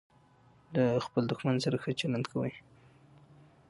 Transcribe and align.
له 0.73 0.83
خپل 1.05 1.23
دوښمن 1.27 1.55
سره 1.65 1.75
هم 1.77 1.81
ښه 1.83 1.91
چلند 1.99 2.25
کوئ! 2.31 2.51